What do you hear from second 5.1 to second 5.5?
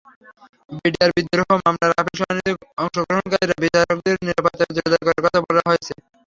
কথা